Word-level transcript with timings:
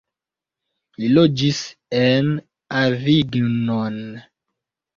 Li 1.03 1.09
loĝis 1.17 1.59
en 1.99 2.33
Avignon. 2.81 4.05